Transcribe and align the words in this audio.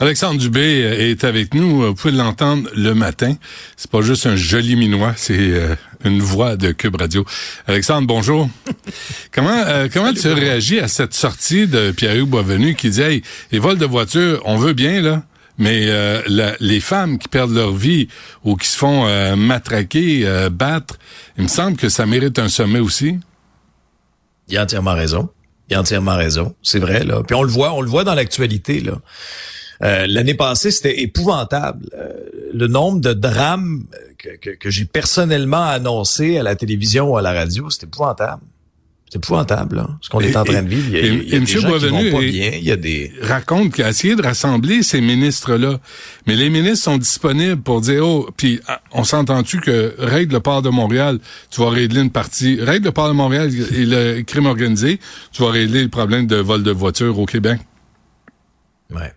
Alexandre 0.00 0.38
Dubé 0.38 0.80
est 1.10 1.24
avec 1.24 1.54
nous. 1.54 1.82
Vous 1.82 1.94
pouvez 1.94 2.12
l'entendre 2.12 2.68
le 2.74 2.94
matin. 2.94 3.34
C'est 3.76 3.90
pas 3.90 4.00
juste 4.02 4.26
un 4.26 4.36
joli 4.36 4.76
minois, 4.76 5.14
c'est 5.16 5.36
euh, 5.38 5.74
une 6.04 6.20
voix 6.20 6.56
de 6.56 6.72
Cube 6.72 6.96
Radio. 6.96 7.24
Alexandre, 7.66 8.06
bonjour. 8.06 8.48
comment 9.32 9.50
euh, 9.66 9.88
comment 9.92 10.12
tu 10.12 10.28
réagis 10.28 10.80
à 10.80 10.88
cette 10.88 11.14
sortie 11.14 11.66
de 11.66 11.90
Pierre-Hugues 11.90 12.28
Boisvenu 12.28 12.74
qui 12.74 12.90
dit 12.90 13.02
hey, 13.02 13.22
les 13.50 13.58
vols 13.58 13.78
de 13.78 13.86
voitures, 13.86 14.42
on 14.44 14.56
veut 14.56 14.72
bien 14.72 15.00
là, 15.00 15.22
mais 15.58 15.86
euh, 15.86 16.22
les 16.60 16.80
femmes 16.80 17.18
qui 17.18 17.28
perdent 17.28 17.54
leur 17.54 17.72
vie 17.72 18.08
ou 18.44 18.56
qui 18.56 18.68
se 18.68 18.76
font 18.76 19.36
matraquer, 19.36 20.26
battre, 20.50 20.98
il 21.36 21.44
me 21.44 21.48
semble 21.48 21.76
que 21.76 21.88
ça 21.88 22.06
mérite 22.06 22.38
un 22.38 22.48
sommet 22.48 22.80
aussi. 22.80 23.18
Il 24.48 24.58
a 24.58 24.62
entièrement 24.62 24.94
raison. 24.94 25.30
Il 25.68 25.76
a 25.76 25.80
entièrement 25.80 26.16
raison. 26.16 26.54
C'est 26.62 26.78
vrai 26.78 27.04
là. 27.04 27.22
Puis 27.22 27.34
on 27.34 27.42
le 27.42 27.50
voit, 27.50 27.72
on 27.72 27.80
le 27.80 27.88
voit 27.88 28.04
dans 28.04 28.14
l'actualité 28.14 28.80
là. 28.80 28.92
Euh, 29.82 30.06
l'année 30.08 30.34
passée, 30.34 30.70
c'était 30.70 31.00
épouvantable. 31.00 31.86
Euh, 31.94 32.12
le 32.52 32.66
nombre 32.66 33.00
de 33.00 33.12
drames 33.12 33.84
que, 34.18 34.50
que, 34.50 34.70
j'ai 34.70 34.84
personnellement 34.84 35.64
annoncé 35.64 36.38
à 36.38 36.42
la 36.42 36.54
télévision 36.54 37.10
ou 37.10 37.16
à 37.16 37.22
la 37.22 37.32
radio, 37.32 37.70
c'était 37.70 37.86
épouvantable. 37.86 38.42
C'est 39.12 39.18
épouvantable, 39.18 39.76
là, 39.76 39.90
ce 40.00 40.08
qu'on 40.08 40.20
est 40.20 40.34
en 40.34 40.44
train 40.44 40.62
de 40.62 40.68
vivre. 40.68 40.88
Il 40.88 40.94
y 40.94 40.98
a, 40.98 41.04
il 41.04 41.28
y 41.28 41.36
a 41.36 41.40
des 41.40 41.46
gens 41.46 41.78
qui 41.78 41.88
vont 41.88 42.12
pas 42.12 42.20
bien. 42.20 42.50
Il 42.54 42.64
y 42.64 42.72
a 42.72 42.76
des... 42.76 43.12
raconte 43.20 43.74
qu'il 43.74 43.84
a 43.84 43.90
essayé 43.90 44.16
de 44.16 44.22
rassembler 44.22 44.82
ces 44.82 45.02
ministres-là. 45.02 45.80
Mais 46.26 46.34
les 46.34 46.48
ministres 46.48 46.84
sont 46.84 46.96
disponibles 46.96 47.60
pour 47.60 47.82
dire, 47.82 48.06
oh, 48.06 48.30
puis 48.38 48.60
ah, 48.68 48.80
on 48.92 49.04
s'entend-tu 49.04 49.60
que 49.60 49.94
règle 49.98 50.32
le 50.32 50.40
port 50.40 50.62
de 50.62 50.70
Montréal, 50.70 51.18
tu 51.50 51.60
vas 51.60 51.68
régler 51.68 52.00
une 52.00 52.10
partie. 52.10 52.58
Règle 52.58 52.86
le 52.86 52.92
port 52.92 53.08
de 53.08 53.12
Montréal 53.12 53.50
et 53.52 53.84
le 53.84 54.22
crime 54.22 54.46
organisé, 54.46 54.98
tu 55.30 55.42
vas 55.42 55.50
régler 55.50 55.82
le 55.82 55.90
problème 55.90 56.26
de 56.26 56.36
vol 56.36 56.62
de 56.62 56.70
voitures 56.70 57.18
au 57.18 57.26
Québec. 57.26 57.60
Ouais. 58.94 59.12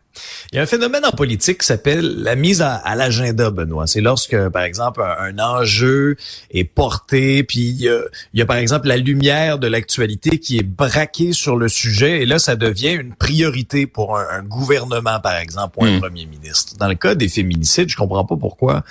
Il 0.51 0.55
y 0.55 0.59
a 0.59 0.61
un 0.61 0.65
phénomène 0.65 1.05
en 1.05 1.11
politique 1.11 1.59
qui 1.59 1.65
s'appelle 1.65 2.23
la 2.23 2.35
mise 2.35 2.61
à, 2.61 2.95
l'agenda, 2.95 3.49
Benoît. 3.49 3.87
C'est 3.87 4.01
lorsque, 4.01 4.37
par 4.49 4.63
exemple, 4.63 5.01
un, 5.01 5.37
enjeu 5.39 6.15
est 6.51 6.63
porté, 6.63 7.43
puis 7.43 7.69
il 7.69 8.09
y, 8.33 8.41
a, 8.41 8.45
par 8.45 8.57
exemple, 8.57 8.87
la 8.87 8.97
lumière 8.97 9.59
de 9.59 9.67
l'actualité 9.67 10.39
qui 10.39 10.57
est 10.57 10.63
braquée 10.63 11.33
sur 11.33 11.57
le 11.57 11.67
sujet, 11.67 12.21
et 12.21 12.25
là, 12.25 12.39
ça 12.39 12.55
devient 12.55 12.93
une 12.93 13.13
priorité 13.13 13.87
pour 13.87 14.17
un, 14.17 14.43
gouvernement, 14.43 15.19
par 15.19 15.37
exemple, 15.37 15.79
ou 15.79 15.85
un 15.85 15.97
hmm. 15.97 16.01
premier 16.01 16.25
ministre. 16.25 16.75
Dans 16.77 16.87
le 16.87 16.95
cas 16.95 17.15
des 17.15 17.27
féminicides, 17.27 17.89
je 17.89 17.97
comprends 17.97 18.25
pas 18.25 18.35
pourquoi 18.37 18.83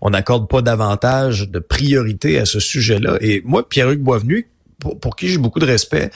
on 0.00 0.10
n'accorde 0.10 0.48
pas 0.48 0.62
davantage 0.62 1.48
de 1.48 1.58
priorité 1.58 2.38
à 2.38 2.46
ce 2.46 2.60
sujet-là. 2.60 3.18
Et 3.20 3.42
moi, 3.44 3.68
Pierre-Hugues 3.68 4.00
Boisvenu, 4.00 4.48
pour, 4.82 5.16
qui 5.16 5.28
j'ai 5.28 5.38
beaucoup 5.38 5.60
de 5.60 5.66
respect, 5.66 6.10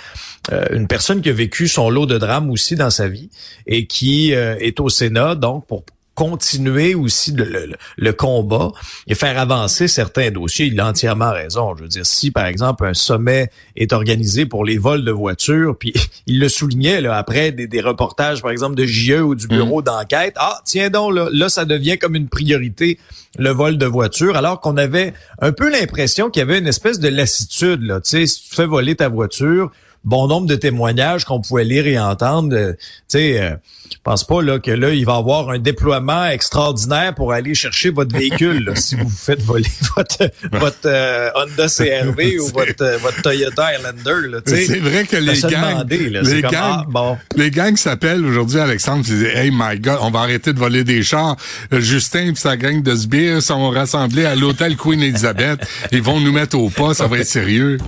euh, 0.53 0.67
une 0.73 0.87
personne 0.87 1.23
qui 1.23 1.31
a 1.31 1.33
vécu 1.33 1.69
son 1.69 1.91
lot 1.91 2.07
de 2.07 2.19
drames 2.19 2.51
aussi 2.51 2.75
dans 2.75 2.91
sa 2.91 3.09
vie 3.09 3.31
et 3.67 3.87
qui 3.87 4.35
euh, 4.35 4.57
est 4.59 4.81
au 4.81 4.89
Sénat, 4.89 5.35
donc 5.35 5.67
pour 5.67 5.85
continuer 6.17 6.95
aussi 6.95 7.33
le, 7.33 7.75
le, 7.97 8.13
combat 8.15 8.73
et 9.07 9.15
faire 9.15 9.39
avancer 9.39 9.87
certains 9.87 10.31
dossiers. 10.31 10.67
Il 10.67 10.81
a 10.81 10.89
entièrement 10.89 11.31
raison. 11.31 11.77
Je 11.77 11.83
veux 11.83 11.89
dire, 11.89 12.07
si 12.07 12.31
par 12.31 12.47
exemple 12.47 12.87
un 12.87 12.95
sommet 12.95 13.51
est 13.77 13.93
organisé 13.93 14.47
pour 14.47 14.65
les 14.65 14.79
vols 14.79 15.05
de 15.05 15.13
voitures, 15.13 15.77
puis 15.79 15.93
il 16.27 16.41
le 16.41 16.49
soulignait 16.49 17.03
là, 17.03 17.19
après 17.19 17.53
des, 17.53 17.67
des, 17.67 17.83
reportages, 17.83 18.41
par 18.41 18.51
exemple, 18.51 18.75
de 18.77 18.87
JE 18.87 19.21
ou 19.21 19.35
du 19.35 19.47
bureau 19.47 19.83
mm. 19.83 19.85
d'enquête, 19.85 20.35
ah 20.37 20.59
tiens 20.65 20.89
donc, 20.89 21.15
là, 21.15 21.29
là, 21.31 21.51
ça 21.51 21.67
devient 21.67 21.99
comme 21.99 22.17
une 22.17 22.29
priorité, 22.29 22.99
le 23.39 23.51
vol 23.51 23.77
de 23.77 23.87
voiture, 23.87 24.37
alors 24.37 24.61
qu'on 24.61 24.79
avait 24.79 25.13
un 25.41 25.53
peu 25.53 25.71
l'impression 25.71 26.31
qu'il 26.31 26.41
y 26.41 26.43
avait 26.43 26.59
une 26.59 26.67
espèce 26.67 26.99
de 26.99 27.09
lassitude. 27.09 27.83
Là. 27.83 28.01
Tu 28.01 28.11
sais, 28.11 28.27
si 28.27 28.49
tu 28.49 28.57
fais 28.57 28.67
voler 28.67 28.97
ta 28.97 29.09
voiture, 29.09 29.71
bon 30.07 30.29
nombre 30.29 30.47
de 30.47 30.55
témoignages 30.55 31.25
qu'on 31.25 31.41
pouvait 31.41 31.65
lire 31.65 31.87
et 31.87 31.99
entendre. 31.99 32.55
Euh, 32.57 32.73
tu 32.73 32.79
sais, 33.19 33.41
euh, 33.43 33.57
pense 34.05 34.25
pas 34.25 34.41
là 34.41 34.61
que 34.61 34.71
là 34.71 34.91
il 34.91 35.05
va 35.05 35.15
y 35.15 35.19
avoir 35.19 35.51
un 35.51 35.59
déploiement 35.59 36.27
extraordinaire 36.27 37.13
pour 37.15 37.33
aller 37.33 37.55
chercher 37.55 37.91
votre 37.91 38.17
véhicule 38.17 38.73
si 38.77 38.95
vous 38.95 39.09
faites 39.09 39.43
voler 39.43 39.67
votre 39.97 40.31
votre 40.53 40.77
euh, 40.87 41.29
Honda 41.35 41.67
CRV 41.67 42.39
ou 42.41 42.47
votre 42.47 42.99
votre 43.01 43.21
Toyota 43.21 43.67
Highlander. 43.67 44.39
C'est 44.47 44.79
vrai 44.79 45.05
que 45.05 45.17
les 45.17 45.41
gangs, 45.41 45.85
les, 45.89 46.43
gangs 46.43 46.53
ah, 46.55 46.85
bon. 46.89 47.19
les 47.35 47.51
gangs 47.51 47.77
s'appellent 47.77 48.25
aujourd'hui 48.25 48.61
Alexandre. 48.61 49.05
Ils 49.09 49.19
disent 49.19 49.31
Hey 49.35 49.51
my 49.53 49.81
God, 49.81 49.99
on 50.03 50.11
va 50.11 50.21
arrêter 50.21 50.53
de 50.53 50.59
voler 50.59 50.85
des 50.85 51.03
chars. 51.03 51.37
Justin 51.73 52.33
et 52.33 52.35
sa 52.37 52.57
gang 52.57 52.83
de 52.83 52.95
sbires 52.95 53.43
sont 53.43 53.71
rassemblés 53.71 54.25
à 54.25 54.37
l'hôtel 54.37 54.77
Queen 54.77 55.03
Elizabeth. 55.03 55.67
Ils 55.91 56.03
vont 56.03 56.21
nous 56.21 56.33
mettre 56.33 56.57
au 56.57 56.71
pas. 56.71 56.95
Ça 56.95 57.09
va 57.09 57.19
être 57.19 57.27
sérieux 57.27 57.79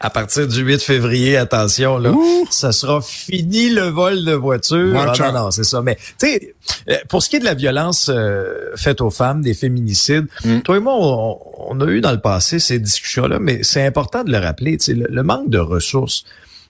à 0.00 0.10
partir 0.10 0.46
du 0.48 0.62
8 0.62 0.82
février, 0.82 1.36
attention, 1.36 1.98
là, 1.98 2.12
ça 2.50 2.72
sera 2.72 3.00
fini 3.00 3.70
le 3.70 3.88
vol 3.88 4.24
de 4.24 4.32
voiture. 4.32 4.94
Ah, 4.96 5.12
non, 5.18 5.32
non, 5.32 5.50
c'est 5.50 5.64
ça. 5.64 5.82
Mais, 5.82 5.96
tu 5.96 6.26
sais, 6.26 6.54
euh, 6.88 6.96
pour 7.08 7.22
ce 7.22 7.30
qui 7.30 7.36
est 7.36 7.40
de 7.40 7.44
la 7.44 7.54
violence 7.54 8.10
euh, 8.12 8.74
faite 8.76 9.00
aux 9.00 9.10
femmes, 9.10 9.42
des 9.42 9.54
féminicides, 9.54 10.26
mm. 10.44 10.60
toi 10.60 10.76
et 10.76 10.80
moi, 10.80 10.94
on, 10.96 11.80
a 11.80 11.86
eu 11.86 12.00
dans 12.00 12.12
le 12.12 12.20
passé 12.20 12.58
ces 12.58 12.78
discussions-là, 12.78 13.38
mais 13.38 13.62
c'est 13.62 13.84
important 13.84 14.24
de 14.24 14.30
le 14.30 14.38
rappeler, 14.38 14.76
tu 14.76 14.84
sais, 14.84 14.94
le, 14.94 15.22
manque 15.22 15.50
de 15.50 15.58
ressources. 15.58 16.24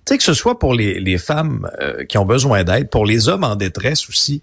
Tu 0.05 0.15
sais, 0.15 0.19
que 0.19 0.25
ce 0.25 0.35
soit 0.35 0.59
pour 0.59 0.75
les, 0.75 0.99
les 1.01 1.19
femmes 1.19 1.69
euh, 1.81 2.05
qui 2.05 2.19
ont 2.19 2.27
besoin 2.27 2.65
d'aide, 2.65 2.91
pour 2.91 3.07
les 3.07 3.29
hommes 3.29 3.45
en 3.45 3.57
détresse 3.57 4.09
aussi, 4.09 4.43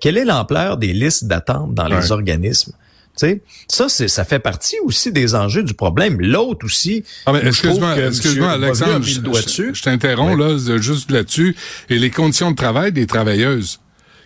quelle 0.00 0.16
est 0.16 0.24
l'ampleur 0.24 0.76
des 0.76 0.92
listes 0.92 1.24
d'attente 1.24 1.74
dans 1.74 1.88
les 1.88 2.12
organismes? 2.12 2.72
Ça, 3.16 3.88
c'est, 3.88 4.08
ça 4.08 4.24
fait 4.24 4.38
partie 4.38 4.76
aussi 4.84 5.12
des 5.12 5.34
enjeux 5.34 5.62
du 5.62 5.74
problème. 5.74 6.20
L'autre 6.20 6.66
aussi. 6.66 7.04
Ah, 7.26 7.32
excuse-moi, 7.42 7.98
excuse-moi, 7.98 8.50
Alexandre, 8.52 9.04
je, 9.04 9.72
je, 9.72 9.82
t'interromps 9.82 10.38
là, 10.38 10.78
juste 10.78 11.10
là-dessus. 11.10 11.56
Et 11.90 11.98
les 11.98 12.10
conditions 12.10 12.50
de 12.50 12.56
travail 12.56 12.92
des 12.92 13.06
travailleuses 13.06 13.80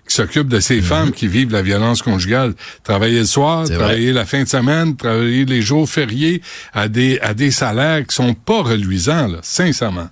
qui 0.08 0.14
s'occupent 0.14 0.48
de 0.48 0.60
ces 0.60 0.76
mhm. 0.76 0.82
femmes 0.82 1.12
qui 1.12 1.28
vivent 1.28 1.52
la 1.52 1.62
violence 1.62 2.02
conjugale. 2.02 2.54
Travailler 2.82 3.20
le 3.20 3.26
soir, 3.26 3.68
travailler 3.68 4.12
la 4.12 4.24
fin 4.24 4.42
de 4.42 4.48
semaine, 4.48 4.96
travailler 4.96 5.44
les 5.44 5.60
jours 5.60 5.88
fériés 5.88 6.42
à 6.72 6.88
des, 6.88 7.18
à 7.20 7.34
des 7.34 7.50
salaires 7.50 8.06
qui 8.06 8.14
sont 8.14 8.34
pas 8.34 8.62
reluisants, 8.62 9.28
là, 9.28 9.38
sincèrement. 9.42 10.08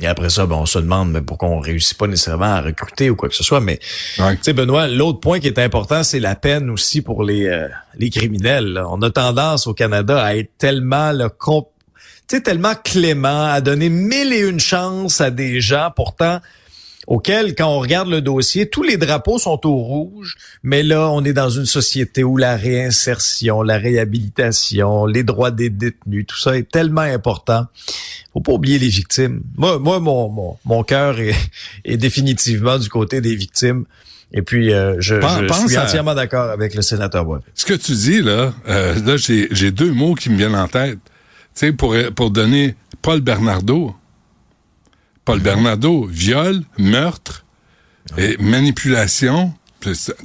Et 0.00 0.06
après 0.06 0.30
ça, 0.30 0.46
ben, 0.46 0.56
on 0.56 0.66
se 0.66 0.78
demande 0.78 1.10
mais 1.12 1.20
pourquoi 1.20 1.48
on 1.48 1.60
réussit 1.60 1.96
pas 1.96 2.06
nécessairement 2.06 2.46
à 2.46 2.60
recruter 2.60 3.10
ou 3.10 3.16
quoi 3.16 3.28
que 3.28 3.34
ce 3.34 3.44
soit. 3.44 3.60
Mais 3.60 3.78
tu 4.16 4.22
sais, 4.42 4.52
Benoît, 4.52 4.88
l'autre 4.88 5.20
point 5.20 5.40
qui 5.40 5.46
est 5.46 5.58
important, 5.58 6.02
c'est 6.02 6.20
la 6.20 6.34
peine 6.34 6.70
aussi 6.70 7.02
pour 7.02 7.22
les, 7.22 7.46
euh, 7.46 7.68
les 7.98 8.10
criminels. 8.10 8.82
On 8.88 9.02
a 9.02 9.10
tendance 9.10 9.66
au 9.66 9.74
Canada 9.74 10.22
à 10.22 10.36
être 10.36 10.52
tellement 10.58 11.12
le 11.12 11.28
tellement 12.38 12.74
clément, 12.76 13.46
à 13.46 13.60
donner 13.60 13.88
mille 13.88 14.32
et 14.32 14.40
une 14.40 14.60
chances 14.60 15.20
à 15.20 15.30
des 15.30 15.60
gens. 15.60 15.90
Pourtant, 15.94 16.38
auquel, 17.06 17.54
quand 17.54 17.68
on 17.68 17.80
regarde 17.80 18.08
le 18.08 18.20
dossier, 18.20 18.68
tous 18.68 18.82
les 18.82 18.96
drapeaux 18.96 19.38
sont 19.38 19.66
au 19.66 19.76
rouge, 19.76 20.36
mais 20.62 20.82
là, 20.82 21.10
on 21.10 21.24
est 21.24 21.32
dans 21.32 21.48
une 21.48 21.66
société 21.66 22.22
où 22.22 22.36
la 22.36 22.56
réinsertion, 22.56 23.62
la 23.62 23.78
réhabilitation, 23.78 25.06
les 25.06 25.24
droits 25.24 25.50
des 25.50 25.70
détenus, 25.70 26.26
tout 26.26 26.38
ça 26.38 26.56
est 26.56 26.70
tellement 26.70 27.00
important. 27.00 27.66
Faut 28.32 28.40
pas 28.40 28.52
oublier 28.52 28.78
les 28.78 28.88
victimes. 28.88 29.42
Moi, 29.56 29.78
moi 29.78 29.98
mon, 29.98 30.56
mon, 30.64 30.82
cœur 30.82 31.18
est, 31.20 31.34
est 31.84 31.96
définitivement 31.96 32.78
du 32.78 32.88
côté 32.88 33.20
des 33.20 33.34
victimes. 33.34 33.86
Et 34.32 34.42
puis, 34.42 34.72
euh, 34.72 34.94
je, 35.00 35.16
suis 35.66 35.78
entièrement 35.78 36.14
d'accord 36.14 36.50
avec 36.50 36.74
le 36.74 36.82
sénateur 36.82 37.24
Bois. 37.24 37.40
Ce 37.54 37.66
que 37.66 37.74
tu 37.74 37.92
dis, 37.92 38.22
là, 38.22 38.54
euh, 38.68 38.94
là 39.04 39.16
j'ai 39.16 39.70
deux 39.72 39.92
mots 39.92 40.14
qui 40.14 40.30
me 40.30 40.36
viennent 40.36 40.54
en 40.54 40.68
tête. 40.68 40.98
Tu 41.56 41.66
sais, 41.66 41.72
pour, 41.72 41.96
pour 42.14 42.30
donner 42.30 42.76
Paul 43.02 43.20
Bernardo, 43.20 43.96
Paul 45.24 45.40
Bernardo, 45.40 46.06
viol, 46.06 46.62
meurtre, 46.78 47.44
et 48.16 48.36
manipulation, 48.38 49.52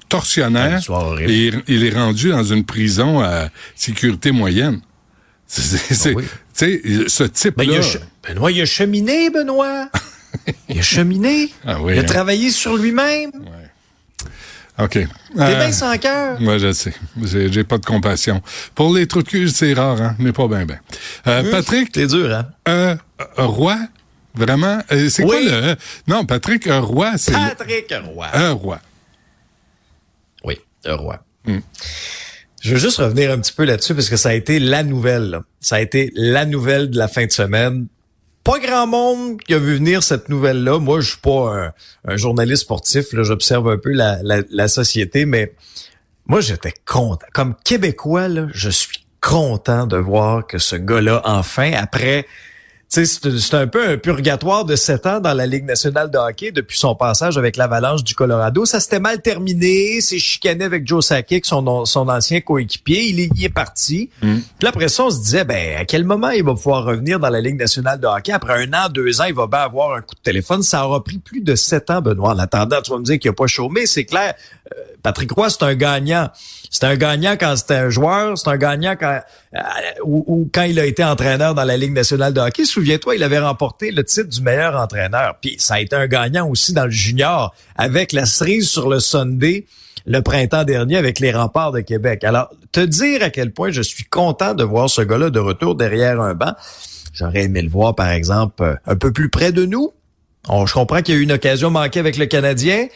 tortionnaire, 0.10 0.82
et 1.20 1.52
il 1.68 1.84
est 1.84 1.94
rendu 1.94 2.30
dans 2.30 2.44
une 2.44 2.66
prison 2.66 3.22
à 3.22 3.50
sécurité 3.76 4.32
moyenne. 4.32 4.82
C'est, 5.48 6.16
ah 6.16 7.08
ce 7.08 7.24
type-là. 7.24 7.66
Ben, 7.66 8.34
Benoît, 8.34 8.52
il 8.52 8.62
a 8.62 8.66
cheminé, 8.66 9.30
Benoît. 9.30 9.90
il 10.70 10.80
a 10.80 10.82
cheminé. 10.82 11.52
Ah 11.66 11.78
il 11.88 11.98
a 11.98 12.02
hein. 12.02 12.04
travaillé 12.04 12.50
sur 12.50 12.78
lui-même. 12.78 13.32
OK. 14.78 14.92
T'es 14.92 15.08
euh, 15.40 15.56
bien 15.56 15.72
sans 15.72 15.98
cœur. 15.98 16.40
Moi, 16.42 16.58
je 16.58 16.74
sais. 16.74 16.94
J'ai, 17.24 17.64
pas 17.64 17.78
de 17.78 17.86
compassion. 17.86 18.42
Pour 18.74 18.94
les 18.94 19.08
trucs, 19.08 19.30
c'est 19.54 19.74
rare, 19.74 20.02
hein, 20.02 20.16
mais 20.20 20.34
pas 20.34 20.48
bien, 20.48 20.66
bien. 20.66 20.80
Euh, 21.28 21.42
hum, 21.42 21.52
Patrick? 21.52 21.92
T'es 21.92 22.08
dur, 22.08 22.34
hein? 22.34 22.48
Euh, 22.68 22.96
roi 23.38 23.78
Vraiment? 24.36 24.80
Euh, 24.92 25.10
c'est 25.10 25.24
quoi 25.24 25.40
le... 25.40 25.76
Non, 26.08 26.26
Patrick 26.26 26.68
Roy, 26.70 27.18
c'est... 27.18 27.32
Patrick 27.32 27.94
Roy. 28.06 28.28
Un 28.34 28.52
roi. 28.52 28.80
Oui, 30.44 30.60
un 30.86 30.96
roi. 30.96 31.24
Hmm. 31.46 31.60
Je 32.62 32.72
veux 32.72 32.80
juste 32.80 32.98
revenir 32.98 33.32
un 33.32 33.40
petit 33.40 33.54
peu 33.54 33.64
là-dessus 33.64 33.94
parce 33.94 34.10
que 34.10 34.18
ça 34.18 34.30
a 34.30 34.34
été 34.34 34.60
la 34.60 34.84
nouvelle. 34.84 35.40
Ça 35.60 35.76
a 35.76 35.82
été 35.82 36.12
la 36.16 36.46
nouvelle 36.46 36.90
de 36.90 36.98
la 36.98 37.08
fin 37.08 37.26
de 37.26 37.32
semaine. 37.32 37.88
Pas 38.44 38.60
grand 38.60 38.88
monde 38.88 39.40
qui 39.42 39.54
a 39.54 39.60
vu 39.60 39.76
venir 39.76 40.04
cette 40.04 40.30
nouvelle-là. 40.30 40.80
Moi, 40.80 41.00
je 41.02 41.10
suis 41.10 41.20
pas 41.20 41.72
un, 42.08 42.18
journaliste 42.18 42.64
sportif. 42.64 43.14
Là, 43.14 43.24
j'observe 43.24 43.70
un 43.70 43.78
peu 43.78 43.92
la, 43.92 44.20
la, 44.24 44.68
société, 44.68 45.26
mais 45.26 45.54
moi, 46.28 46.42
j'étais 46.42 46.74
content. 46.86 47.26
Comme 47.34 47.56
Québécois, 47.64 48.28
là, 48.28 48.48
je 48.52 48.70
suis 48.70 49.06
content 49.22 49.88
de 49.88 49.98
voir 49.98 50.46
que 50.46 50.58
ce 50.58 50.76
gars-là, 50.76 51.22
enfin, 51.26 51.72
après 51.74 52.26
c'est 53.04 53.54
un 53.54 53.68
peu 53.68 53.90
un 53.90 53.98
purgatoire 53.98 54.64
de 54.64 54.76
sept 54.76 55.06
ans 55.06 55.20
dans 55.20 55.34
la 55.34 55.46
Ligue 55.46 55.66
nationale 55.66 56.10
de 56.10 56.18
hockey 56.18 56.52
depuis 56.52 56.78
son 56.78 56.96
passage 56.96 57.38
avec 57.38 57.58
l'Avalanche 57.58 58.04
du 58.04 58.16
Colorado. 58.16 58.66
Ça 58.66 58.80
s'était 58.80 59.00
mal 59.00 59.22
terminé. 59.22 60.00
C'est 60.00 60.20
chicané 60.20 60.64
avec 60.64 60.88
Joe 60.88 61.06
Sakic, 61.06 61.46
son, 61.46 61.86
son 61.86 62.08
ancien 62.08 62.40
coéquipier. 62.40 63.10
Il 63.10 63.20
est, 63.20 63.30
il 63.36 63.44
est 63.44 63.50
parti. 63.50 64.10
Mm. 64.22 64.36
Puis 64.60 64.68
après 64.68 64.88
ça, 64.88 65.06
on 65.06 65.10
se 65.10 65.20
disait, 65.20 65.44
ben, 65.44 65.78
à 65.78 65.86
quel 65.86 66.06
moment 66.06 66.30
il 66.30 66.44
va 66.44 66.54
pouvoir 66.54 66.86
revenir 66.86 67.20
dans 67.20 67.30
la 67.30 67.42
Ligue 67.42 67.60
nationale 67.60 68.00
de 68.00 68.08
hockey? 68.08 68.32
Après 68.32 68.66
un 68.66 68.74
an, 68.74 68.90
deux 68.90 69.20
ans, 69.20 69.26
il 69.26 69.34
va 69.36 69.48
bien 69.48 69.60
avoir 69.60 69.96
un 69.96 70.02
coup 70.02 70.16
de 70.16 70.22
téléphone. 70.22 70.64
Ça 70.64 70.88
aura 70.88 71.04
pris 71.04 71.18
plus 71.18 71.42
de 71.42 71.56
sept 71.56 71.90
ans, 71.90 72.02
Benoît. 72.02 72.34
En 72.34 72.40
attendant, 72.40 72.82
tu 72.82 72.92
vas 72.92 73.00
me 73.00 73.04
dire 73.04 73.20
qu'il 73.20 73.30
n'a 73.30 73.36
pas 73.36 73.48
chômé. 73.48 73.86
C'est 73.88 74.06
clair. 74.06 74.36
Euh, 74.74 74.80
Patrick 75.04 75.32
Roy, 75.32 75.50
c'est 75.50 75.64
un 75.64 75.76
gagnant. 75.76 76.30
C'est 76.70 76.84
un 76.86 76.96
gagnant 76.96 77.36
quand 77.40 77.56
c'était 77.56 77.76
un 77.76 77.90
joueur, 77.90 78.38
c'est 78.38 78.50
un 78.50 78.58
gagnant 78.58 78.96
quand 79.00 79.20
euh, 79.56 79.60
ou, 80.04 80.50
quand 80.54 80.64
il 80.64 80.80
a 80.80 80.86
été 80.86 81.04
entraîneur 81.04 81.56
dans 81.56 81.64
la 81.64 81.78
Ligue 81.78 81.94
nationale 81.94 82.34
de 82.34 82.42
hockey. 82.42 82.66
Souviens-toi, 82.66 83.16
il 83.16 83.24
avait 83.24 83.40
remporté 83.40 83.92
le 83.92 84.04
titre 84.04 84.30
du 84.30 84.42
meilleur 84.42 84.76
entraîneur. 84.76 85.36
Puis 85.42 85.56
ça 85.60 85.76
a 85.76 85.80
été 85.80 85.96
un 85.96 86.08
gagnant 86.08 86.48
aussi 86.48 86.74
dans 86.74 86.86
le 86.86 86.92
junior 86.92 87.54
avec 87.76 88.12
la 88.12 88.26
cerise 88.26 88.70
sur 88.70 88.90
le 88.90 89.00
Sunday 89.00 89.66
le 90.06 90.22
printemps 90.22 90.64
dernier 90.64 90.98
avec 90.98 91.20
les 91.20 91.32
remparts 91.32 91.72
de 91.72 91.80
Québec. 91.80 92.24
Alors, 92.24 92.50
te 92.72 92.80
dire 92.80 93.24
à 93.24 93.30
quel 93.30 93.52
point 93.52 93.72
je 93.72 93.82
suis 93.82 94.04
content 94.04 94.54
de 94.54 94.64
voir 94.64 94.90
ce 94.90 95.02
gars-là 95.02 95.30
de 95.30 95.40
retour 95.40 95.76
derrière 95.76 96.22
un 96.22 96.34
banc. 96.34 96.54
J'aurais 97.14 97.44
aimé 97.44 97.62
le 97.62 97.70
voir, 97.70 97.96
par 97.96 98.10
exemple, 98.10 98.64
euh, 98.64 98.76
un 98.86 98.96
peu 98.96 99.12
plus 99.12 99.30
près 99.30 99.52
de 99.52 99.66
nous. 99.66 99.94
je 100.48 100.74
comprends 100.74 101.02
qu'il 101.02 101.16
y 101.16 101.18
a 101.18 101.22
eu 101.22 101.24
une 101.24 101.32
occasion 101.32 101.72
manquée 101.72 102.00
avec 102.00 102.18
le 102.18 102.26
Canadien 102.26 102.88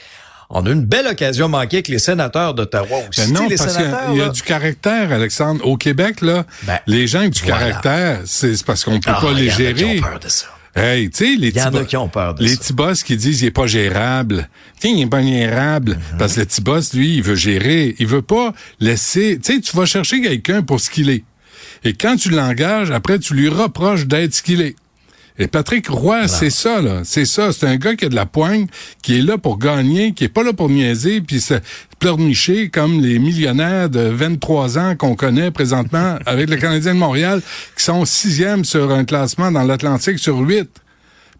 on 0.50 0.66
a 0.66 0.72
une 0.72 0.86
belle 0.86 1.08
occasion 1.08 1.48
manquée 1.48 1.78
avec 1.78 1.90
les 1.90 2.00
sénateurs 2.00 2.56
d'Ottawa 2.56 2.98
aussi. 3.08 3.32
Ben 3.32 3.34
non, 3.34 3.48
parce 3.50 3.78
qu'il 3.78 4.18
y, 4.18 4.22
a 4.22 4.30
du 4.30 4.42
caractère, 4.42 5.12
Alexandre. 5.12 5.66
Au 5.66 5.78
Québec, 5.78 6.22
là, 6.22 6.46
ben, 6.64 6.80
les 6.88 7.06
gens 7.06 7.20
avec 7.20 7.34
du 7.34 7.42
caractère, 7.42 8.22
c'est 8.26 8.64
parce 8.66 8.84
qu'on 8.84 9.00
peut 9.00 9.12
ah, 9.14 9.22
pas 9.22 9.32
les 9.32 9.50
gérer. 9.50 9.74
Qui 9.96 10.00
ont 10.00 10.10
peur 10.10 10.20
de 10.20 10.28
ça. 10.28 10.48
Hey, 10.76 11.10
tu 11.10 11.18
sais, 11.18 11.36
les 11.36 11.52
petits 11.52 11.86
qui 11.88 11.98
ont 11.98 12.10
peur 12.10 12.36
de 12.36 12.44
les 12.44 12.56
petits 12.56 12.74
boss 12.74 13.04
qui 13.04 13.18
disent 13.18 13.42
il 13.42 13.48
est 13.48 13.52
pas 13.52 13.68
gérable. 13.68 14.48
Tiens, 14.80 14.92
il 14.96 15.02
est 15.02 15.08
pas 15.08 15.22
gérable. 15.22 15.92
Mhm. 15.92 16.18
Parce 16.18 16.36
que 16.36 16.40
le 16.40 16.46
petit 16.46 16.62
boss, 16.62 16.94
lui, 16.94 17.16
il 17.16 17.24
veut 17.24 17.36
gérer. 17.36 17.96
Il 18.00 18.08
veut 18.08 18.22
pas 18.22 18.54
laisser. 18.80 19.40
Tu 19.44 19.54
sais, 19.54 19.62
tu 19.62 19.76
vas 19.76 19.86
chercher 19.86 20.22
quelqu'un 20.22 20.62
pour 20.62 20.80
ce 20.80 20.90
qu'il 20.90 21.10
est. 21.10 21.24
Et 21.84 21.94
quand 21.94 22.16
tu 22.16 22.30
l'engages, 22.30 22.92
après, 22.92 23.20
tu 23.20 23.34
lui 23.34 23.50
reproches 23.50 24.06
d'être 24.06 24.34
ce 24.34 24.42
qu'il 24.42 24.62
est. 24.62 24.76
Et 25.42 25.48
Patrick 25.48 25.88
Roy, 25.88 26.28
c'est 26.28 26.50
ça, 26.50 26.82
là. 26.82 27.02
C'est 27.06 27.24
ça. 27.24 27.54
C'est 27.54 27.66
un 27.66 27.78
gars 27.78 27.96
qui 27.96 28.04
a 28.04 28.10
de 28.10 28.16
la 28.16 28.26
poigne, 28.26 28.68
qui 29.02 29.18
est 29.18 29.22
là 29.22 29.38
pour 29.38 29.58
gagner, 29.58 30.12
qui 30.12 30.26
est 30.26 30.30
pas 30.30 30.44
là 30.44 30.52
pour 30.52 30.70
niaiser, 30.70 31.22
puis 31.22 31.40
se 31.40 31.54
pleurnicher 31.98 32.70
comme 32.70 33.02
les 33.02 33.20
millionnaires 33.20 33.90
de 33.90 34.02
23 34.02 34.78
ans 34.78 34.96
qu'on 34.98 35.16
connaît 35.16 35.50
présentement 35.50 36.18
avec 36.26 36.50
le 36.50 36.58
Canadien 36.58 36.94
de 36.94 37.00
Montréal, 37.00 37.42
qui 37.78 37.84
sont 37.86 38.04
sixième 38.04 38.66
sur 38.66 38.92
un 38.92 39.06
classement 39.06 39.50
dans 39.50 39.64
l'Atlantique 39.64 40.20
sur 40.20 40.38
huit. 40.40 40.70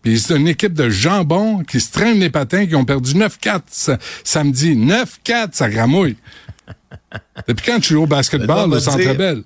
Puis 0.02 0.18
c'est 0.20 0.38
une 0.38 0.48
équipe 0.48 0.74
de 0.74 0.90
jambons 0.90 1.64
qui 1.64 1.82
se 1.82 1.92
traînent 1.92 2.20
les 2.20 2.30
patins, 2.30 2.66
qui 2.66 2.76
ont 2.76 2.86
perdu 2.86 3.16
9-4 3.16 3.98
samedi. 4.24 4.78
9-4, 4.78 5.50
ça 5.52 5.70
gramouille. 5.70 6.16
Depuis 7.48 7.66
quand 7.66 7.80
tu 7.82 7.96
joues 7.96 8.04
au 8.04 8.08
basketball 8.08 8.72
au 8.72 8.80
Centre 8.80 9.14
Belle? 9.14 9.44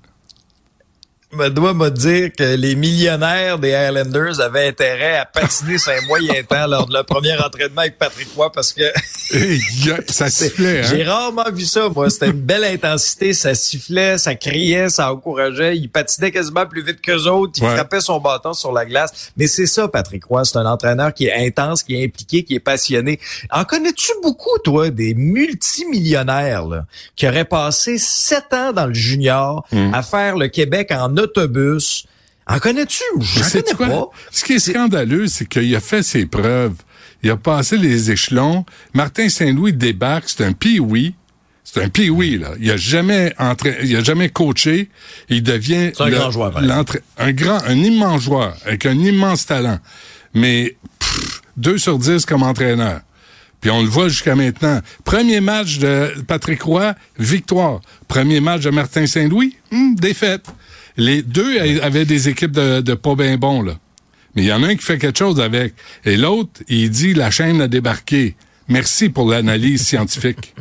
Me 1.35 1.49
doit 1.49 1.73
me 1.73 1.89
dire 1.89 2.31
que 2.37 2.55
les 2.55 2.75
millionnaires 2.75 3.59
des 3.59 3.73
Highlanders 3.73 4.39
avaient 4.39 4.67
intérêt 4.67 5.17
à 5.17 5.25
patiner 5.25 5.77
sur 5.77 5.91
un 5.91 6.01
moyen 6.07 6.43
temps 6.43 6.67
lors 6.67 6.87
de 6.87 6.93
leur 6.93 7.05
premier 7.05 7.33
entraînement 7.37 7.81
avec 7.81 7.97
Patrick 7.97 8.27
Roy 8.35 8.51
parce 8.51 8.73
que 8.73 8.83
ça 10.07 10.29
sifflait. 10.29 10.81
Hein? 10.81 10.87
J'ai 10.89 11.03
rarement 11.03 11.51
vu 11.51 11.65
ça, 11.65 11.89
moi. 11.89 12.09
C'était 12.09 12.27
une 12.27 12.41
belle 12.41 12.63
intensité. 12.63 13.33
Ça 13.33 13.55
sifflait, 13.55 14.17
ça 14.17 14.35
criait, 14.35 14.89
ça 14.89 15.11
encourageait. 15.11 15.77
Il 15.77 15.89
patinait 15.89 16.31
quasiment 16.31 16.65
plus 16.65 16.83
vite 16.83 17.01
qu'eux 17.01 17.27
autres. 17.27 17.53
Il 17.57 17.67
frappait 17.67 18.01
son 18.01 18.19
bâton 18.19 18.53
sur 18.53 18.71
la 18.71 18.85
glace. 18.85 19.31
Mais 19.37 19.47
c'est 19.47 19.67
ça, 19.67 19.87
Patrick 19.87 20.25
Roy. 20.25 20.45
C'est 20.45 20.57
un 20.57 20.65
entraîneur 20.65 21.13
qui 21.13 21.27
est 21.27 21.47
intense, 21.47 21.83
qui 21.83 21.95
est 21.95 22.05
impliqué, 22.05 22.43
qui 22.43 22.55
est 22.55 22.59
passionné. 22.59 23.19
En 23.51 23.63
connais-tu 23.63 24.11
beaucoup, 24.21 24.57
toi, 24.63 24.89
des 24.89 25.13
multimillionnaires 25.13 26.67
là, 26.67 26.85
qui 27.15 27.27
auraient 27.27 27.45
passé 27.45 27.97
sept 27.97 28.53
ans 28.53 28.73
dans 28.73 28.85
le 28.85 28.93
junior 28.93 29.65
hmm. 29.71 29.93
à 29.93 30.03
faire 30.03 30.37
le 30.37 30.47
Québec 30.47 30.91
en 30.91 31.17
autobus. 31.23 32.05
En 32.47 32.59
connais-tu? 32.59 33.03
Je 33.21 33.43
sais 33.43 33.63
pas? 33.63 34.09
Ce 34.31 34.43
qui 34.43 34.53
est, 34.53 34.59
scandaleux, 34.59 35.27
c'est 35.27 35.47
qu'il 35.47 35.73
a 35.75 35.79
fait 35.79 36.03
ses 36.03 36.25
preuves. 36.25 36.75
Il 37.23 37.31
a 37.31 37.37
passé 37.37 37.77
les 37.77 38.11
échelons. 38.11 38.65
Martin 38.93 39.29
Saint-Louis 39.29 39.73
débarque, 39.73 40.25
c'est 40.27 40.43
un 40.43 40.51
pioui. 40.51 41.15
C'est 41.63 41.81
un 41.81 41.87
pioui, 41.87 42.37
là. 42.37 42.49
Il 42.59 42.69
a 42.69 42.77
jamais 42.77 43.33
entré, 43.39 43.77
il 43.83 43.95
a 43.95 44.03
jamais 44.03 44.29
coaché. 44.29 44.89
Il 45.29 45.41
devient 45.41 45.91
un 45.99 46.09
grand 46.09 46.31
joueur, 46.31 46.57
un 47.17 47.31
grand, 47.31 47.63
un 47.65 47.77
immense 47.77 48.23
joueur 48.23 48.55
avec 48.65 48.85
un 48.85 48.99
immense 48.99 49.45
talent. 49.45 49.79
Mais 50.33 50.75
deux 51.55 51.77
sur 51.77 51.97
dix 51.97 52.25
comme 52.25 52.43
entraîneur. 52.43 53.01
Puis 53.61 53.71
on 53.71 53.81
le 53.81 53.87
voit 53.87 54.09
jusqu'à 54.09 54.35
maintenant. 54.35 54.81
Premier 55.05 55.39
match 55.39 55.79
de 55.79 56.11
Patrick 56.27 56.61
Roy, 56.63 56.95
victoire. 57.17 57.79
Premier 58.09 58.41
match 58.41 58.63
de 58.63 58.69
Martin 58.69 59.05
Saint-Louis, 59.05 59.55
hmm, 59.71 59.95
défaite. 59.95 60.45
Les 60.97 61.21
deux 61.21 61.59
avaient 61.81 62.05
des 62.05 62.29
équipes 62.29 62.51
de, 62.51 62.93
pas 62.93 63.15
bien 63.15 63.37
bons, 63.37 63.61
là. 63.61 63.73
Mais 64.35 64.43
il 64.43 64.47
y 64.47 64.53
en 64.53 64.63
a 64.63 64.67
un 64.67 64.75
qui 64.75 64.83
fait 64.83 64.97
quelque 64.97 65.19
chose 65.19 65.39
avec. 65.39 65.75
Et 66.05 66.17
l'autre, 66.17 66.61
il 66.67 66.89
dit 66.89 67.13
la 67.13 67.29
chaîne 67.29 67.61
a 67.61 67.67
débarqué. 67.67 68.35
Merci 68.67 69.09
pour 69.09 69.29
l'analyse 69.29 69.85
scientifique. 69.85 70.55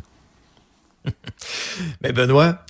Mais 2.03 2.13
Benoît, 2.13 2.65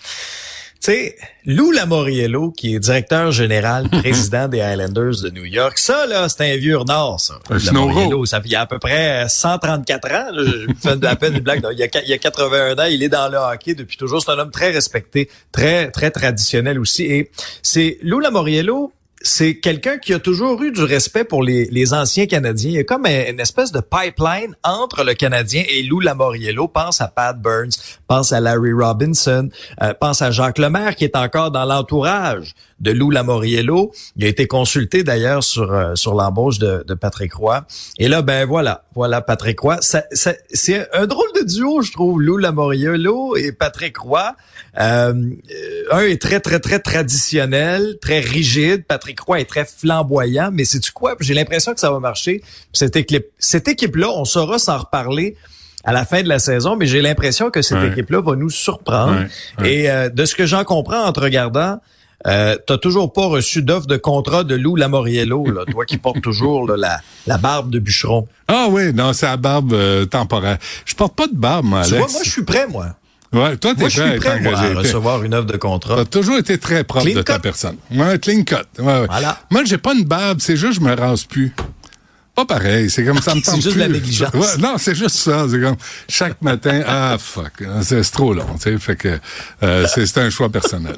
sais, 0.84 1.16
Lou 1.44 1.70
Lamoriello, 1.70 2.50
qui 2.50 2.74
est 2.74 2.78
directeur 2.78 3.32
général, 3.32 3.88
président 3.90 4.48
des 4.48 4.60
Highlanders 4.60 5.22
de 5.22 5.30
New 5.30 5.44
York, 5.44 5.78
ça, 5.78 6.06
là, 6.06 6.28
c'est 6.28 6.52
un 6.52 6.56
vieux 6.56 6.76
renard, 6.76 7.20
ça. 7.20 7.38
Lamoriello, 7.66 8.26
ça 8.26 8.40
fait 8.40 8.54
à 8.54 8.66
peu 8.66 8.78
près 8.78 9.28
134 9.28 10.12
ans. 10.12 10.26
je 10.34 10.66
fais 10.80 11.06
à 11.06 11.16
peine 11.16 11.34
une 11.34 11.40
blague. 11.40 11.64
il, 11.72 11.78
y 11.78 11.82
a, 11.82 11.88
il 12.02 12.08
y 12.08 12.12
a 12.12 12.18
81 12.18 12.78
ans, 12.78 12.88
il 12.90 13.02
est 13.02 13.08
dans 13.08 13.28
le 13.28 13.38
hockey 13.38 13.74
depuis 13.74 13.96
toujours. 13.96 14.22
C'est 14.22 14.30
un 14.30 14.38
homme 14.38 14.50
très 14.50 14.70
respecté, 14.70 15.30
très, 15.52 15.90
très 15.90 16.10
traditionnel 16.10 16.78
aussi. 16.78 17.04
Et 17.04 17.30
c'est 17.62 17.98
Lou 18.02 18.20
Lamoriello, 18.20 18.92
c'est 19.24 19.58
quelqu'un 19.58 19.98
qui 19.98 20.14
a 20.14 20.18
toujours 20.18 20.62
eu 20.62 20.72
du 20.72 20.82
respect 20.82 21.24
pour 21.24 21.42
les, 21.42 21.66
les 21.66 21.94
anciens 21.94 22.26
Canadiens. 22.26 22.70
Il 22.70 22.76
y 22.76 22.78
a 22.78 22.84
comme 22.84 23.06
une 23.06 23.40
espèce 23.40 23.72
de 23.72 23.80
pipeline 23.80 24.54
entre 24.64 25.04
le 25.04 25.14
Canadien 25.14 25.64
et 25.68 25.82
Lou 25.82 26.00
Lamoriello. 26.00 26.68
Pense 26.68 27.00
à 27.00 27.08
Pat 27.08 27.40
Burns, 27.40 27.72
pense 28.06 28.32
à 28.32 28.40
Larry 28.40 28.72
Robinson, 28.72 29.48
euh, 29.82 29.94
pense 29.98 30.22
à 30.22 30.30
Jacques 30.30 30.58
Lemaire 30.58 30.96
qui 30.96 31.04
est 31.04 31.16
encore 31.16 31.50
dans 31.50 31.64
l'entourage 31.64 32.54
de 32.80 32.90
Lou 32.90 33.10
Lamoriello. 33.10 33.92
Il 34.16 34.24
a 34.24 34.28
été 34.28 34.46
consulté 34.46 35.04
d'ailleurs 35.04 35.42
sur 35.42 35.72
euh, 35.72 35.94
sur 35.94 36.14
l'embauche 36.14 36.58
de, 36.58 36.84
Patrick 37.00 37.32
Roy. 37.34 37.64
Et 37.98 38.08
là, 38.08 38.22
ben 38.22 38.46
voilà, 38.46 38.84
voilà 38.94 39.22
Patrick 39.22 39.58
Roy. 39.60 39.78
Ça, 39.80 40.04
c'est 40.12 40.88
un 40.92 41.06
drôle 41.06 41.28
de 41.40 41.46
duo, 41.46 41.80
je 41.80 41.90
trouve, 41.92 42.20
Lou 42.20 42.36
Lamoriello 42.36 43.36
et 43.36 43.52
Patrick 43.52 43.96
Roy. 43.96 44.34
Euh, 44.78 45.30
un 45.90 46.00
est 46.00 46.20
très, 46.20 46.40
très, 46.40 46.60
très 46.60 46.78
traditionnel, 46.80 47.98
très 48.00 48.20
rigide. 48.20 48.84
Patrick 48.86 49.11
Roy 49.20 49.40
est 49.40 49.44
très 49.44 49.64
flamboyant. 49.64 50.50
Mais 50.52 50.64
c'est 50.64 50.80
tu 50.80 50.92
quoi? 50.92 51.16
J'ai 51.20 51.34
l'impression 51.34 51.74
que 51.74 51.80
ça 51.80 51.90
va 51.90 52.00
marcher. 52.00 52.42
Cette 52.72 52.96
équipe, 52.96 53.26
cette 53.38 53.68
équipe-là, 53.68 54.08
on 54.14 54.24
saura 54.24 54.58
s'en 54.58 54.78
reparler 54.78 55.36
à 55.84 55.92
la 55.92 56.04
fin 56.04 56.22
de 56.22 56.28
la 56.28 56.38
saison, 56.38 56.76
mais 56.76 56.86
j'ai 56.86 57.02
l'impression 57.02 57.50
que 57.50 57.60
cette 57.60 57.82
équipe-là 57.84 58.20
va 58.20 58.36
nous 58.36 58.50
surprendre. 58.50 59.24
Et 59.64 59.90
euh, 59.90 60.08
de 60.08 60.24
ce 60.24 60.34
que 60.34 60.46
j'en 60.46 60.64
comprends 60.64 61.04
en 61.04 61.12
te 61.12 61.20
regardant, 61.20 61.80
euh, 62.26 62.56
t'as 62.66 62.78
toujours 62.78 63.12
pas 63.12 63.26
reçu 63.26 63.62
d'offre 63.62 63.86
de 63.86 63.96
contrat 63.96 64.44
de 64.44 64.54
Lou 64.54 64.76
Lamoriello, 64.76 65.44
là, 65.50 65.64
toi 65.70 65.84
qui 65.84 65.98
portes 65.98 66.20
toujours 66.20 66.68
la, 66.68 67.00
la 67.26 67.38
barbe 67.38 67.70
de 67.70 67.78
bûcheron. 67.78 68.28
Ah 68.46 68.66
oui, 68.70 68.92
non, 68.92 69.12
c'est 69.12 69.26
la 69.26 69.36
barbe 69.36 69.72
euh, 69.72 70.04
temporaire. 70.06 70.58
Je 70.84 70.94
porte 70.94 71.16
pas 71.16 71.26
de 71.26 71.34
barbe, 71.34 71.66
moi, 71.66 71.80
Alex. 71.80 71.92
Tu 71.92 71.98
vois, 71.98 72.12
moi, 72.12 72.20
je 72.24 72.30
suis 72.30 72.44
prêt, 72.44 72.66
moi. 72.68 72.94
Ouais, 73.32 73.56
toi, 73.56 73.74
t'es 73.74 73.88
prêt, 74.18 74.40
moi, 74.40 74.58
à 74.58 74.74
recevoir 74.74 75.22
une 75.22 75.34
offre 75.34 75.46
de 75.46 75.56
contrat. 75.56 75.96
T'as 75.96 76.04
toujours 76.04 76.36
été 76.36 76.58
très 76.58 76.84
propre 76.84 77.12
de 77.12 77.22
ta 77.22 77.38
personne. 77.38 77.76
Ouais, 77.90 78.18
clean 78.18 78.44
cut. 78.44 78.56
Ouais, 78.78 78.84
ouais. 78.84 79.06
Voilà. 79.08 79.40
Moi, 79.50 79.64
j'ai 79.64 79.78
pas 79.78 79.94
une 79.94 80.04
barbe, 80.04 80.38
c'est 80.40 80.56
juste 80.56 80.74
je 80.74 80.80
me 80.80 80.94
rase 80.94 81.24
plus. 81.24 81.54
Pas 82.34 82.46
pareil, 82.46 82.88
c'est 82.88 83.04
comme 83.04 83.20
ça 83.20 83.34
me 83.34 83.40
tente 83.44 83.56
C'est 83.56 83.60
juste 83.60 83.76
la 83.76 83.88
négligence. 83.88 84.32
Ouais, 84.34 84.56
non, 84.58 84.74
c'est 84.78 84.94
juste 84.94 85.16
ça. 85.16 85.46
C'est 85.50 85.60
comme 85.60 85.76
chaque 86.08 86.40
matin, 86.40 86.82
ah 86.86 87.16
fuck, 87.18 87.62
c'est 87.82 88.02
trop 88.10 88.32
long. 88.32 88.46
Tu 88.54 88.72
sais, 88.72 88.78
fait 88.78 88.96
que 88.96 89.18
euh, 89.62 89.86
c'est 89.86 90.18
un 90.18 90.30
choix 90.30 90.48
personnel. 90.48 90.96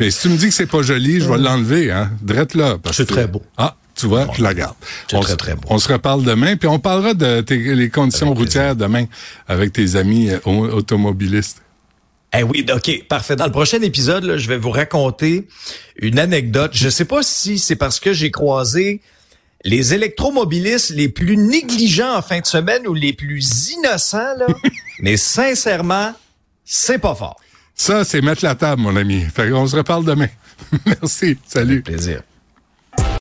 Mais 0.00 0.10
si 0.10 0.22
tu 0.22 0.28
me 0.30 0.36
dis 0.36 0.48
que 0.48 0.54
c'est 0.54 0.66
pas 0.66 0.82
joli, 0.82 1.20
je 1.20 1.28
vais 1.28 1.38
l'enlever, 1.38 1.92
hein. 1.92 2.10
Drette 2.20 2.54
là. 2.54 2.76
C'est 2.90 3.06
très 3.06 3.28
beau. 3.28 3.42
Ah, 3.56 3.76
tu 3.94 4.06
vois, 4.06 4.26
je 4.36 4.42
la 4.42 4.52
garde. 4.54 4.74
C'est 5.08 5.20
très, 5.20 5.36
très 5.36 5.54
beau. 5.54 5.68
On 5.70 5.78
se 5.78 5.92
reparle 5.92 6.24
demain, 6.24 6.56
puis 6.56 6.68
on 6.68 6.80
parlera 6.80 7.14
de 7.14 7.40
tes, 7.42 7.56
les 7.56 7.90
conditions 7.90 8.34
routières 8.34 8.74
demain 8.74 9.04
avec 9.46 9.72
tes 9.72 9.94
amis 9.94 10.30
euh, 10.30 10.38
automobilistes. 10.44 11.62
Eh 12.36 12.42
oui, 12.42 12.66
OK, 12.74 13.04
parfait. 13.08 13.36
Dans 13.36 13.46
le 13.46 13.52
prochain 13.52 13.80
épisode, 13.82 14.24
là, 14.24 14.36
je 14.36 14.48
vais 14.48 14.56
vous 14.56 14.70
raconter 14.70 15.46
une 15.96 16.18
anecdote. 16.18 16.72
Je 16.74 16.88
sais 16.88 17.04
pas 17.04 17.22
si 17.22 17.58
c'est 17.58 17.76
parce 17.76 18.00
que 18.00 18.12
j'ai 18.12 18.30
croisé 18.30 19.00
les 19.62 19.94
électromobilistes 19.94 20.90
les 20.90 21.08
plus 21.08 21.36
négligents 21.36 22.16
en 22.16 22.22
fin 22.22 22.40
de 22.40 22.46
semaine 22.46 22.86
ou 22.86 22.94
les 22.94 23.12
plus 23.12 23.70
innocents, 23.70 24.36
là. 24.36 24.46
mais 25.00 25.16
sincèrement, 25.16 26.12
c'est 26.64 26.98
pas 26.98 27.14
fort. 27.14 27.36
Ça, 27.74 28.04
c'est 28.04 28.20
mettre 28.20 28.44
la 28.44 28.54
table, 28.54 28.82
mon 28.82 28.96
ami. 28.96 29.20
Fait 29.20 29.50
qu'on 29.50 29.66
se 29.66 29.76
reparle 29.76 30.04
demain. 30.04 30.28
Merci. 30.86 31.38
Salut. 31.46 31.82
plaisir. 31.82 32.22